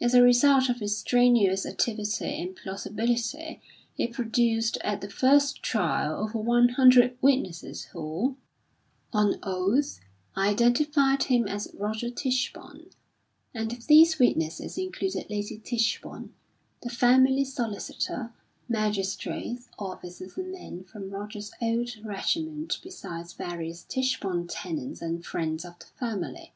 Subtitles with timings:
[0.00, 3.60] As a result of his strenuous activity and plausibility
[3.94, 8.36] he produced at the first trial over one hundred witnesses who,
[9.12, 10.00] on oath,
[10.36, 12.90] identified him as Roger Tichborne;
[13.54, 16.34] and these witnesses included Lady Tichborne,
[16.82, 18.32] the family solicitor,
[18.68, 25.78] magistrates, officers and men from Roger's old regiment besides various Tichborne tenants and friends of
[25.78, 26.52] the family.